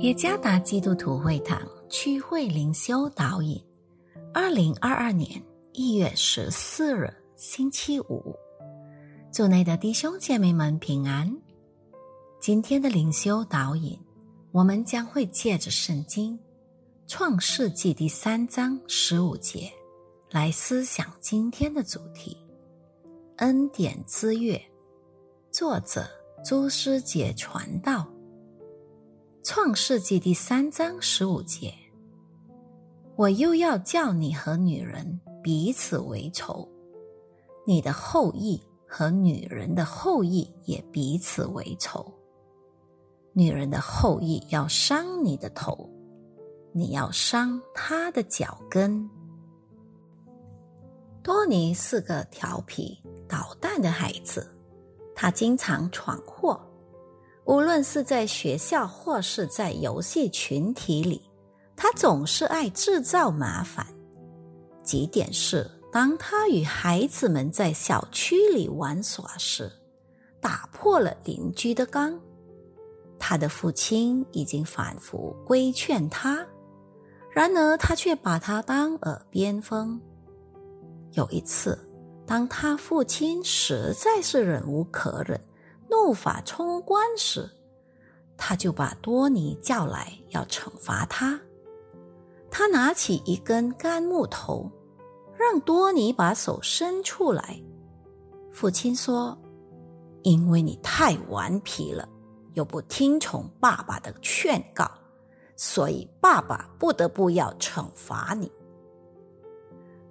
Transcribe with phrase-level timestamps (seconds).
[0.00, 1.60] 耶加达基督徒会堂
[1.90, 3.60] 区会灵修导引，
[4.32, 5.42] 二零二二年
[5.72, 8.32] 一月十四日星期五，
[9.32, 11.28] 祝内的弟兄姐妹们平安。
[12.38, 13.98] 今天的灵修导引，
[14.52, 16.38] 我们将会借着圣经
[17.08, 19.68] 创世纪第三章十五节
[20.30, 22.36] 来思想今天的主题：
[23.38, 24.62] 恩典之月。
[25.50, 26.08] 作者
[26.44, 28.06] 朱师姐传道。
[29.42, 31.72] 创世纪第三章十五节，
[33.16, 36.68] 我又要叫你和女人彼此为仇，
[37.64, 42.12] 你的后裔和女人的后裔也彼此为仇。
[43.32, 45.88] 女人的后裔要伤你的头，
[46.72, 49.08] 你要伤她的脚跟。
[51.22, 54.46] 多尼是个调皮捣蛋的孩子，
[55.14, 56.60] 他经常闯祸。
[57.48, 61.18] 无论是在学校或是在游戏群体里，
[61.74, 63.86] 他总是爱制造麻烦。
[64.82, 69.72] 几点是，当他与孩子们在小区里玩耍时，
[70.42, 72.20] 打破了邻居的缸。
[73.18, 76.46] 他的父亲已经反复规劝他，
[77.32, 79.98] 然而他却把他当耳边风。
[81.12, 81.78] 有一次，
[82.26, 85.40] 当他父亲实在是忍无可忍。
[85.90, 87.48] 怒发冲冠时，
[88.36, 91.40] 他就把多尼叫来，要惩罚他。
[92.50, 94.70] 他拿起一根干木头，
[95.36, 97.62] 让多尼把手伸出来。
[98.50, 99.36] 父亲说
[100.24, 102.08] ：“因为你太顽皮了，
[102.54, 104.90] 又不听从爸爸的劝告，
[105.56, 108.50] 所以爸爸不得不要惩罚你。”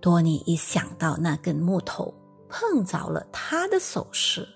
[0.00, 2.14] 多尼一想到那根木头
[2.48, 4.46] 碰着了他的手时，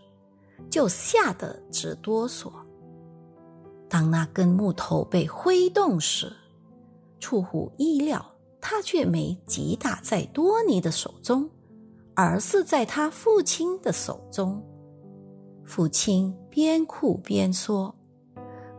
[0.69, 2.51] 就吓得直哆嗦。
[3.89, 6.33] 当那根木头被挥动时，
[7.19, 8.25] 出乎意料，
[8.61, 11.49] 他却没击打在多尼的手中，
[12.15, 14.63] 而是在他父亲的手中。
[15.65, 17.95] 父亲边哭边说：“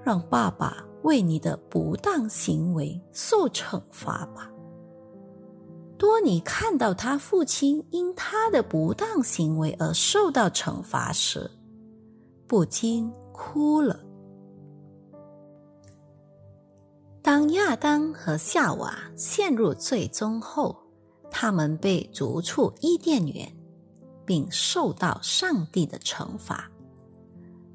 [0.04, 4.50] 让爸爸为你的不当行为受惩罚吧。”
[5.98, 11.50] 多尼看到他父亲因他的不当行为而受到惩罚时，
[12.52, 13.98] 不禁哭了。
[17.22, 20.76] 当亚当和夏娃陷入最终后，
[21.30, 23.50] 他们被逐出伊甸园，
[24.26, 26.70] 并受到上帝的惩罚。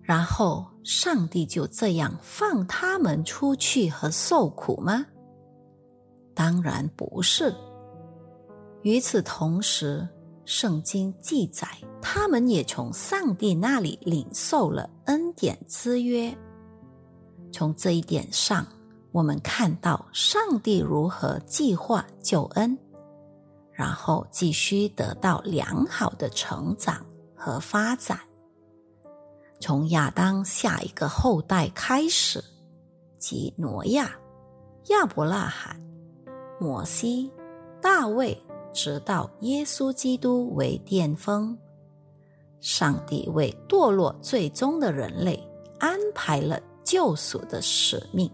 [0.02, 5.06] 然后，上帝就这样放他们出去和受苦吗？
[6.34, 7.50] 当然不是。
[8.82, 10.06] 与此同时，
[10.46, 11.68] 圣经记载，
[12.00, 16.34] 他们也从上帝那里领受了恩典之约。
[17.52, 18.64] 从这一点上，
[19.10, 22.78] 我们看到上帝如何计划救恩，
[23.72, 28.20] 然后继续得到良好的成长和发展。
[29.58, 32.44] 从亚当下一个后代开始，
[33.18, 34.12] 即挪亚、
[34.90, 35.80] 亚伯拉罕、
[36.60, 37.32] 摩西、
[37.82, 38.40] 大卫。
[38.76, 41.56] 直到耶稣基督为巅峰，
[42.60, 45.42] 上帝为堕落最终的人类
[45.78, 48.30] 安排了救赎的使命。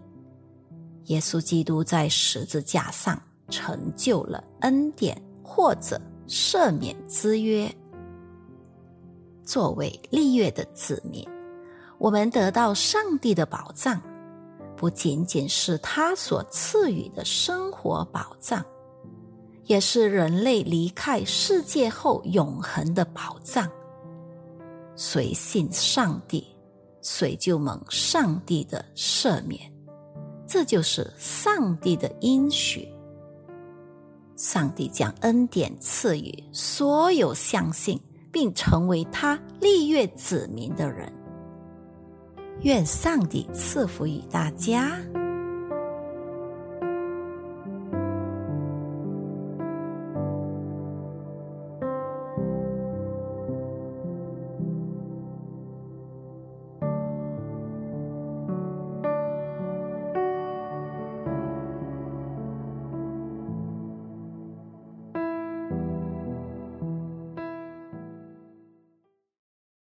[1.05, 7.73] 耶稣基督在十字架上成就了恩典或者赦免之约。
[9.45, 11.25] 作为立约的子民，
[11.99, 14.03] 我们得到上帝的保障，
[14.77, 18.65] 不仅仅是他所赐予的生活保障。
[19.73, 23.67] 也是人类离开世界后永恒的宝藏。
[24.97, 26.47] 谁信上帝，
[27.01, 29.59] 谁就蒙上帝的赦免，
[30.47, 32.87] 这就是上帝的应许。
[34.37, 37.99] 上帝将恩典赐予所有相信
[38.31, 41.11] 并成为他立约子民的人。
[42.61, 44.99] 愿上帝赐福于大家。